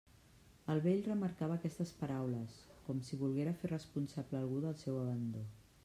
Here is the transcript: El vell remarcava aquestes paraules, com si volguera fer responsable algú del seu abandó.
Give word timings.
El 0.73 0.79
vell 0.85 1.03
remarcava 1.07 1.57
aquestes 1.61 1.91
paraules, 1.99 2.57
com 2.89 3.05
si 3.11 3.21
volguera 3.23 3.55
fer 3.61 3.73
responsable 3.77 4.41
algú 4.45 4.65
del 4.65 4.79
seu 4.87 5.03
abandó. 5.05 5.45